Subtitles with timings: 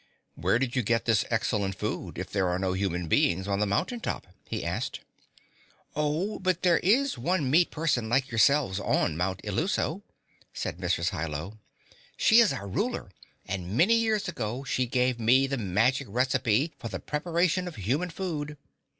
[0.33, 3.67] "Where did you get this excellent food, if there are no human beings on the
[3.67, 5.01] mountain top?" he asked.
[5.95, 10.01] "Oh, but there is one meat person like yourselves on Mount Illuso,"
[10.55, 11.09] said Mrs.
[11.11, 11.59] Hi Lo.
[12.17, 13.11] "She is our ruler,
[13.47, 18.09] and many years ago she gave me the magic recipe for the preparation of human
[18.09, 18.57] food.